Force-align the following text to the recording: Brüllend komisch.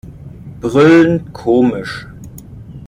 Brüllend 0.61 1.31
komisch. 1.31 2.07